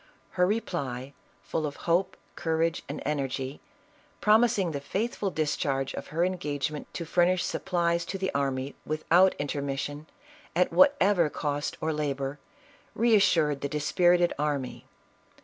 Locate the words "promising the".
4.19-4.81